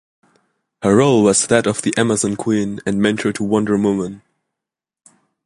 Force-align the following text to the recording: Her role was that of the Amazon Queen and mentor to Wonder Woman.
Her 0.81 0.95
role 0.95 1.21
was 1.21 1.45
that 1.45 1.67
of 1.67 1.83
the 1.83 1.93
Amazon 1.95 2.35
Queen 2.35 2.79
and 2.87 2.99
mentor 3.03 3.31
to 3.33 3.43
Wonder 3.43 3.77
Woman. 3.77 4.23